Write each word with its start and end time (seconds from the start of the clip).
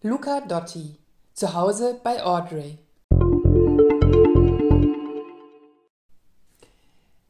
Luca 0.00 0.40
Dotti 0.42 0.94
zu 1.34 1.54
Hause 1.54 1.98
bei 2.04 2.22
Audrey. 2.22 2.78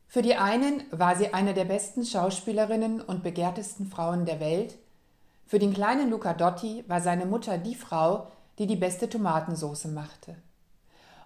Für 0.07 0.21
die 0.21 0.35
einen 0.35 0.83
war 0.91 1.17
sie 1.17 1.33
eine 1.33 1.55
der 1.55 1.65
besten 1.65 2.05
Schauspielerinnen 2.05 3.01
und 3.01 3.23
begehrtesten 3.23 3.87
Frauen 3.87 4.27
der 4.27 4.39
Welt. 4.41 4.75
Für 5.47 5.59
den 5.59 5.73
kleinen 5.73 6.11
Luca 6.11 6.35
Dotti 6.35 6.85
war 6.89 7.01
seine 7.01 7.25
Mutter 7.25 7.57
die 7.57 7.75
Frau, 7.75 8.27
die 8.59 8.67
die 8.67 8.77
beste 8.77 9.09
Tomatensauce 9.09 9.87
machte. 9.87 10.37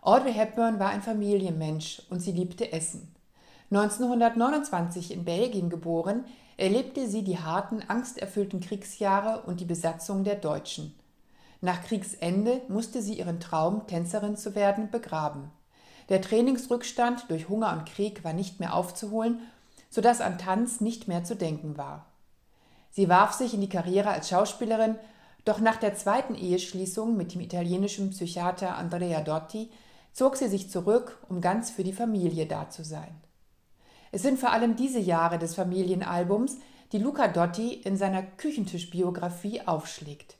Audrey 0.01 0.35
Hepburn 0.35 0.79
war 0.79 0.91
ein 0.91 1.03
Familienmensch 1.03 2.03
und 2.09 2.21
sie 2.21 2.31
liebte 2.31 2.73
Essen. 2.73 3.13
1929 3.73 5.11
in 5.11 5.25
Belgien 5.25 5.71
geboren, 5.71 6.25
erlebte 6.57 7.09
sie 7.09 7.25
die 7.25 7.41
harten, 7.41 7.83
angsterfüllten 7.83 8.61
Kriegsjahre 8.61 9.43
und 9.43 9.59
die 9.59 9.65
Besatzung 9.65 10.23
der 10.23 10.37
Deutschen. 10.37 10.95
Nach 11.65 11.81
Kriegsende 11.85 12.61
musste 12.67 13.01
sie 13.01 13.15
ihren 13.15 13.39
Traum, 13.39 13.87
Tänzerin 13.87 14.37
zu 14.37 14.57
werden, 14.57 14.91
begraben. 14.91 15.53
Der 16.09 16.21
Trainingsrückstand 16.21 17.27
durch 17.29 17.49
Hunger 17.49 17.73
und 17.73 17.87
Krieg 17.87 18.25
war 18.25 18.33
nicht 18.33 18.59
mehr 18.59 18.75
aufzuholen, 18.75 19.39
sodass 19.89 20.21
an 20.21 20.39
Tanz 20.39 20.81
nicht 20.81 21.07
mehr 21.07 21.23
zu 21.23 21.37
denken 21.37 21.79
war. 21.79 22.07
Sie 22.91 23.09
warf 23.09 23.33
sich 23.33 23.55
in 23.55 23.61
die 23.61 23.69
Karriere 23.69 24.11
als 24.11 24.29
Schauspielerin, 24.29 24.97
doch 25.45 25.61
nach 25.61 25.77
der 25.77 25.95
zweiten 25.95 26.35
Eheschließung 26.35 27.17
mit 27.17 27.33
dem 27.33 27.41
italienischen 27.41 28.11
Psychiater 28.11 28.77
Andrea 28.77 29.21
Dotti 29.21 29.71
zog 30.13 30.37
sie 30.37 30.49
sich 30.49 30.69
zurück, 30.69 31.25
um 31.29 31.41
ganz 31.41 31.71
für 31.71 31.85
die 31.85 31.93
Familie 31.93 32.47
da 32.47 32.71
zu 32.71 32.83
sein. 32.83 33.15
Es 34.11 34.23
sind 34.23 34.41
vor 34.41 34.51
allem 34.51 34.75
diese 34.75 34.99
Jahre 34.99 35.39
des 35.39 35.55
Familienalbums, 35.55 36.59
die 36.91 36.99
Luca 36.99 37.29
Dotti 37.29 37.73
in 37.73 37.97
seiner 37.97 38.23
Küchentischbiografie 38.23 39.63
aufschlägt. 39.65 40.37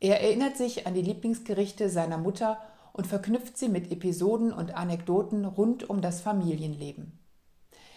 Er 0.00 0.20
erinnert 0.20 0.56
sich 0.56 0.86
an 0.86 0.94
die 0.94 1.02
Lieblingsgerichte 1.02 1.88
seiner 1.88 2.18
Mutter 2.18 2.58
und 2.92 3.06
verknüpft 3.06 3.58
sie 3.58 3.68
mit 3.68 3.90
Episoden 3.90 4.52
und 4.52 4.76
Anekdoten 4.76 5.44
rund 5.44 5.88
um 5.88 6.00
das 6.00 6.20
Familienleben. 6.20 7.18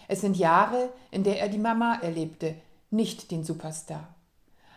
Es 0.07 0.21
sind 0.21 0.37
Jahre, 0.37 0.89
in 1.11 1.23
der 1.23 1.39
er 1.39 1.47
die 1.47 1.57
Mama 1.57 1.99
erlebte, 2.01 2.55
nicht 2.89 3.31
den 3.31 3.43
Superstar. 3.43 4.15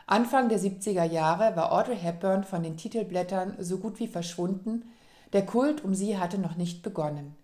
Anfang 0.06 0.50
der 0.50 0.60
70er 0.60 1.04
Jahre 1.04 1.56
war 1.56 1.72
Audrey 1.72 1.96
Hepburn 1.96 2.44
von 2.44 2.62
den 2.62 2.76
Titelblättern 2.76 3.56
so 3.58 3.78
gut 3.78 3.98
wie 3.98 4.06
verschwunden, 4.06 4.84
der 5.32 5.46
Kult 5.46 5.82
um 5.82 5.94
sie 5.94 6.18
hatte 6.18 6.38
noch 6.38 6.56
nicht 6.56 6.82
begonnen. 6.82 7.34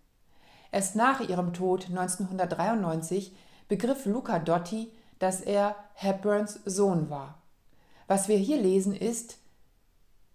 Erst 0.70 0.94
nach 0.94 1.20
ihrem 1.26 1.52
Tod 1.52 1.86
1993 1.88 3.34
begriff 3.66 4.06
Luca 4.06 4.38
Dotti, 4.38 4.92
dass 5.18 5.40
er 5.40 5.74
Hepburns 5.94 6.60
Sohn 6.64 7.10
war. 7.10 7.42
Was 8.06 8.28
wir 8.28 8.36
hier 8.36 8.60
lesen 8.60 8.94
ist, 8.94 9.38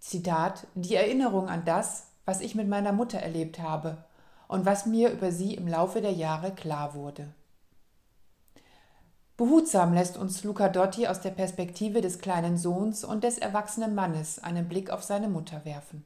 Zitat, 0.05 0.67
die 0.75 0.93
Erinnerung 0.93 1.49
an 1.49 1.65
das, 1.65 2.03
was 2.25 2.39
ich 2.39 2.53
mit 2.53 2.67
meiner 2.67 2.91
Mutter 2.91 3.17
erlebt 3.17 3.57
habe 3.57 3.97
und 4.47 4.63
was 4.63 4.85
mir 4.85 5.09
über 5.09 5.31
sie 5.31 5.55
im 5.55 5.67
Laufe 5.67 5.99
der 5.99 6.11
Jahre 6.11 6.51
klar 6.51 6.93
wurde. 6.93 7.33
Behutsam 9.35 9.95
lässt 9.95 10.15
uns 10.15 10.43
Luca 10.43 10.69
Dotti 10.69 11.07
aus 11.07 11.21
der 11.21 11.31
Perspektive 11.31 12.01
des 12.01 12.19
kleinen 12.19 12.59
Sohns 12.59 13.03
und 13.03 13.23
des 13.23 13.39
erwachsenen 13.39 13.95
Mannes 13.95 14.37
einen 14.37 14.67
Blick 14.67 14.91
auf 14.91 15.01
seine 15.01 15.27
Mutter 15.27 15.65
werfen. 15.65 16.05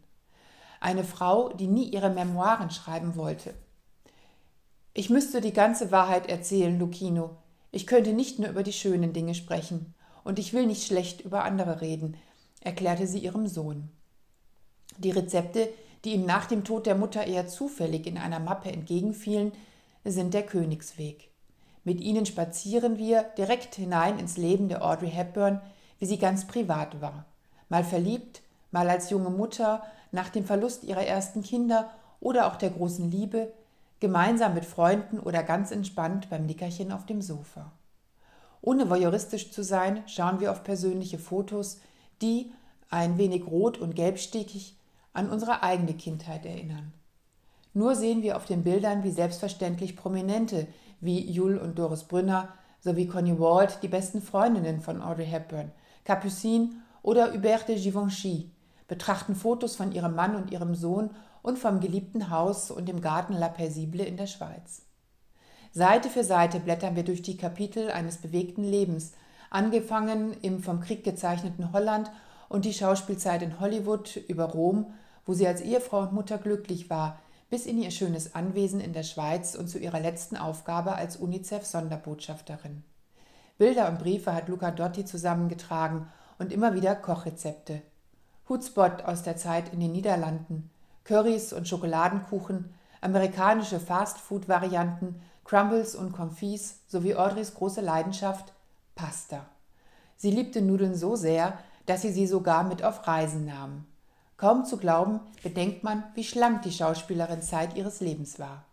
Eine 0.79 1.03
Frau, 1.03 1.49
die 1.49 1.67
nie 1.67 1.89
ihre 1.89 2.09
Memoiren 2.09 2.71
schreiben 2.71 3.17
wollte. 3.17 3.53
Ich 4.93 5.09
müsste 5.09 5.41
die 5.41 5.53
ganze 5.53 5.91
Wahrheit 5.91 6.29
erzählen, 6.29 6.79
Lucino. 6.79 7.31
Ich 7.71 7.85
könnte 7.85 8.13
nicht 8.13 8.39
nur 8.39 8.47
über 8.47 8.63
die 8.63 8.71
schönen 8.71 9.11
Dinge 9.11 9.35
sprechen. 9.35 9.93
Und 10.23 10.39
ich 10.39 10.53
will 10.53 10.67
nicht 10.67 10.85
schlecht 10.85 11.21
über 11.21 11.43
andere 11.43 11.81
reden, 11.81 12.15
erklärte 12.61 13.07
sie 13.07 13.19
ihrem 13.19 13.47
Sohn. 13.47 13.89
Die 14.97 15.11
Rezepte, 15.11 15.69
die 16.03 16.13
ihm 16.13 16.25
nach 16.25 16.45
dem 16.45 16.63
Tod 16.63 16.85
der 16.85 16.95
Mutter 16.95 17.25
eher 17.25 17.47
zufällig 17.47 18.07
in 18.07 18.17
einer 18.17 18.39
Mappe 18.39 18.71
entgegenfielen, 18.71 19.51
sind 20.05 20.33
der 20.33 20.43
Königsweg. 20.43 21.29
Mit 21.83 22.01
ihnen 22.01 22.25
spazieren 22.25 22.97
wir 22.97 23.23
direkt 23.37 23.75
hinein 23.75 24.19
ins 24.19 24.37
Leben 24.37 24.69
der 24.69 24.83
Audrey 24.83 25.09
Hepburn, 25.09 25.61
wie 25.99 26.05
sie 26.05 26.17
ganz 26.17 26.45
privat 26.47 27.01
war. 27.01 27.25
Mal 27.69 27.83
verliebt, 27.83 28.41
mal 28.71 28.89
als 28.89 29.09
junge 29.09 29.29
Mutter, 29.29 29.83
nach 30.11 30.29
dem 30.29 30.45
Verlust 30.45 30.83
ihrer 30.83 31.05
ersten 31.05 31.43
Kinder 31.43 31.89
oder 32.19 32.47
auch 32.47 32.55
der 32.55 32.71
großen 32.71 33.09
Liebe, 33.11 33.51
gemeinsam 33.99 34.53
mit 34.53 34.65
Freunden 34.65 35.19
oder 35.19 35.43
ganz 35.43 35.71
entspannt 35.71 36.29
beim 36.29 36.45
Nickerchen 36.45 36.91
auf 36.91 37.05
dem 37.05 37.21
Sofa. 37.21 37.71
Ohne 38.61 38.89
voyeuristisch 38.89 39.51
zu 39.51 39.63
sein, 39.63 40.03
schauen 40.07 40.39
wir 40.39 40.51
auf 40.51 40.63
persönliche 40.63 41.19
Fotos, 41.19 41.79
die, 42.21 42.51
ein 42.89 43.17
wenig 43.17 43.45
rot 43.47 43.77
und 43.77 43.95
gelbstickig, 43.95 44.75
an 45.13 45.29
unsere 45.29 45.63
eigene 45.63 45.93
Kindheit 45.93 46.45
erinnern. 46.45 46.93
Nur 47.73 47.95
sehen 47.95 48.23
wir 48.23 48.35
auf 48.35 48.45
den 48.45 48.63
Bildern, 48.63 49.03
wie 49.03 49.11
selbstverständlich 49.11 49.95
Prominente 49.95 50.67
wie 51.01 51.29
Jules 51.29 51.61
und 51.61 51.77
Doris 51.77 52.03
Brünner 52.03 52.49
sowie 52.81 53.07
Connie 53.07 53.39
Wald 53.39 53.79
die 53.83 53.87
besten 53.87 54.21
Freundinnen 54.21 54.81
von 54.81 55.01
Audrey 55.01 55.25
Hepburn, 55.25 55.71
Capucine 56.03 56.69
oder 57.01 57.33
Hubert 57.33 57.67
de 57.67 57.79
Givenchy, 57.79 58.49
betrachten 58.87 59.35
Fotos 59.35 59.75
von 59.75 59.91
ihrem 59.91 60.15
Mann 60.15 60.35
und 60.35 60.51
ihrem 60.51 60.75
Sohn 60.75 61.11
und 61.41 61.59
vom 61.59 61.79
geliebten 61.79 62.29
Haus 62.29 62.71
und 62.71 62.87
dem 62.87 63.01
Garten 63.01 63.33
La 63.33 63.49
Paisible 63.49 64.03
in 64.03 64.17
der 64.17 64.27
Schweiz. 64.27 64.83
Seite 65.71 66.09
für 66.09 66.23
Seite 66.23 66.59
blättern 66.59 66.95
wir 66.95 67.03
durch 67.03 67.21
die 67.21 67.37
Kapitel 67.37 67.91
eines 67.91 68.17
bewegten 68.17 68.63
Lebens, 68.63 69.13
angefangen 69.49 70.35
im 70.41 70.61
vom 70.61 70.79
Krieg 70.79 71.03
gezeichneten 71.03 71.71
Holland 71.71 72.11
und 72.49 72.65
die 72.65 72.73
Schauspielzeit 72.73 73.41
in 73.41 73.59
Hollywood 73.59 74.17
über 74.27 74.45
Rom, 74.45 74.93
wo 75.25 75.33
sie 75.33 75.47
als 75.47 75.61
Ehefrau 75.61 76.01
und 76.01 76.13
Mutter 76.13 76.37
glücklich 76.37 76.89
war, 76.89 77.19
bis 77.49 77.65
in 77.65 77.81
ihr 77.81 77.91
schönes 77.91 78.35
Anwesen 78.35 78.79
in 78.79 78.93
der 78.93 79.03
Schweiz 79.03 79.55
und 79.55 79.67
zu 79.67 79.79
ihrer 79.79 79.99
letzten 79.99 80.37
Aufgabe 80.37 80.95
als 80.95 81.17
UNICEF-Sonderbotschafterin. 81.17 82.83
Bilder 83.57 83.89
und 83.89 83.99
Briefe 83.99 84.33
hat 84.33 84.47
Luca 84.47 84.71
Dotti 84.71 85.05
zusammengetragen 85.05 86.07
und 86.37 86.53
immer 86.53 86.73
wieder 86.73 86.95
Kochrezepte. 86.95 87.81
Hutspot 88.47 89.03
aus 89.03 89.23
der 89.23 89.35
Zeit 89.37 89.73
in 89.73 89.79
den 89.79 89.91
Niederlanden, 89.91 90.69
Currys 91.03 91.53
und 91.53 91.67
Schokoladenkuchen, 91.67 92.73
amerikanische 93.01 93.79
Fastfood-Varianten, 93.79 95.21
Crumbles 95.43 95.95
und 95.95 96.13
Confits 96.13 96.81
sowie 96.87 97.15
Audreys 97.15 97.53
große 97.53 97.81
Leidenschaft 97.81 98.53
Pasta. 98.99 99.45
Sie 100.17 100.29
liebte 100.29 100.61
Nudeln 100.61 100.93
so 100.93 101.15
sehr, 101.15 101.57
dass 101.85 102.01
sie 102.01 102.11
sie 102.11 102.27
sogar 102.27 102.65
mit 102.65 102.83
auf 102.83 103.07
Reisen 103.07 103.45
nahm. 103.45 103.85
Kaum 104.35 104.65
zu 104.65 104.75
glauben, 104.75 105.21
bedenkt 105.41 105.85
man, 105.85 106.03
wie 106.15 106.25
schlank 106.25 106.63
die 106.63 106.73
Schauspielerin 106.73 107.41
Zeit 107.41 107.77
ihres 107.77 108.01
Lebens 108.01 108.39
war. 108.39 108.65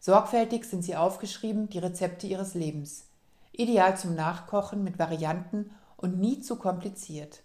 Sorgfältig 0.00 0.64
sind 0.64 0.82
sie 0.82 0.96
aufgeschrieben, 0.96 1.70
die 1.70 1.78
Rezepte 1.78 2.26
ihres 2.26 2.54
Lebens. 2.54 3.04
Ideal 3.52 3.96
zum 3.96 4.16
Nachkochen 4.16 4.82
mit 4.82 4.98
Varianten 4.98 5.70
und 5.96 6.18
nie 6.18 6.40
zu 6.40 6.56
kompliziert. 6.56 7.42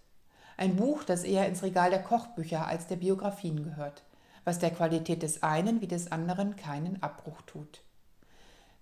Ein 0.56 0.74
Buch, 0.74 1.04
das 1.04 1.22
eher 1.22 1.46
ins 1.46 1.62
Regal 1.62 1.90
der 1.90 2.02
Kochbücher 2.02 2.66
als 2.66 2.88
der 2.88 2.96
Biografien 2.96 3.62
gehört, 3.62 4.02
was 4.42 4.58
der 4.58 4.72
Qualität 4.72 5.22
des 5.22 5.44
einen 5.44 5.80
wie 5.80 5.86
des 5.86 6.10
anderen 6.10 6.56
keinen 6.56 7.00
Abbruch 7.00 7.42
tut. 7.42 7.82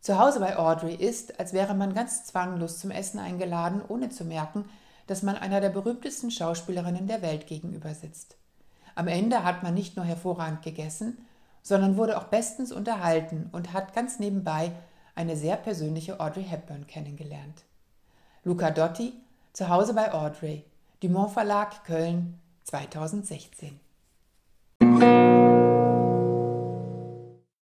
Zu 0.00 0.19
Hause 0.19 0.41
bei 0.41 0.56
Audrey 0.56 0.94
ist, 0.94 1.38
als 1.38 1.53
wäre 1.53 1.75
man 1.75 1.93
ganz 1.93 2.25
zwanglos 2.25 2.78
zum 2.78 2.91
Essen 2.91 3.19
eingeladen, 3.19 3.83
ohne 3.87 4.09
zu 4.09 4.25
merken, 4.25 4.65
dass 5.06 5.22
man 5.22 5.37
einer 5.37 5.61
der 5.61 5.69
berühmtesten 5.69 6.31
Schauspielerinnen 6.31 7.06
der 7.06 7.21
Welt 7.21 7.47
gegenüber 7.47 7.94
sitzt. 7.94 8.37
Am 8.94 9.09
Ende 9.09 9.44
hat 9.44 9.62
man 9.62 9.75
nicht 9.75 9.97
nur 9.97 10.06
hervorragend 10.06 10.62
gegessen, 10.62 11.19
sondern 11.62 11.97
wurde 11.99 12.16
auch 12.16 12.25
bestens 12.25 12.72
unterhalten 12.72 13.50
und 13.53 13.75
hat 13.75 13.93
ganz 13.93 14.19
nebenbei 14.19 14.72
eine 15.15 15.37
sehr 15.37 15.56
persönliche 15.56 16.19
Audrey 16.19 16.44
Hepburn 16.44 16.87
kennengelernt. 16.87 17.65
Luca 18.43 18.71
Dotti, 18.71 19.12
zu 19.53 19.69
Hause 19.69 19.93
bei 19.93 20.15
Audrey, 20.15 20.65
Dumont 21.03 21.32
Verlag 21.32 21.84
Köln 21.84 22.38
2016. 22.65 23.79